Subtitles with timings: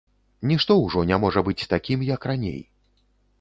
[0.51, 2.59] Нішто ўжо не можа быць такім, як раней.